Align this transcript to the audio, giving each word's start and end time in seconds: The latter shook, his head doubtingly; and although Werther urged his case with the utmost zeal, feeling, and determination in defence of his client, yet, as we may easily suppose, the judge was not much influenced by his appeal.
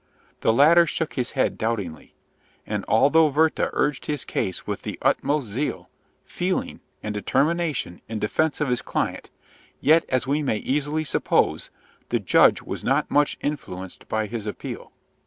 The 0.39 0.51
latter 0.51 0.87
shook, 0.87 1.13
his 1.13 1.33
head 1.33 1.59
doubtingly; 1.59 2.15
and 2.65 2.83
although 2.87 3.27
Werther 3.27 3.69
urged 3.71 4.07
his 4.07 4.25
case 4.25 4.65
with 4.65 4.81
the 4.81 4.97
utmost 5.03 5.45
zeal, 5.45 5.91
feeling, 6.25 6.79
and 7.03 7.13
determination 7.13 8.01
in 8.09 8.17
defence 8.17 8.59
of 8.59 8.69
his 8.69 8.81
client, 8.81 9.29
yet, 9.79 10.03
as 10.09 10.25
we 10.25 10.41
may 10.41 10.57
easily 10.57 11.03
suppose, 11.03 11.69
the 12.09 12.19
judge 12.19 12.63
was 12.63 12.83
not 12.83 13.11
much 13.11 13.37
influenced 13.41 14.09
by 14.09 14.25
his 14.25 14.47
appeal. 14.47 14.91